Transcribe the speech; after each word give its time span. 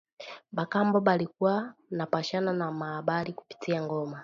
Ba 0.51 0.65
kambo 0.71 0.97
balikuwa 1.07 1.73
napashana 1.97 2.69
ma 2.79 2.87
abari 2.99 3.31
kupitia 3.33 3.83
ngoma 3.85 4.19